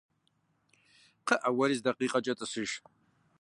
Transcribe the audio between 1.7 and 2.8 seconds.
зы дакъикъэкӀэ тӀысыж.